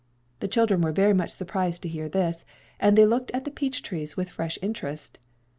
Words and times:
The 0.39 0.47
children 0.47 0.81
were 0.81 0.91
very 0.91 1.13
much 1.13 1.29
surprised 1.29 1.83
to 1.83 1.87
hear 1.87 2.09
this, 2.09 2.43
and 2.79 2.97
they 2.97 3.05
looked 3.05 3.29
at 3.35 3.45
the 3.45 3.51
peach 3.51 3.83
trees 3.83 4.17
with 4.17 4.29
fresh 4.31 4.57
interest. 4.59 5.19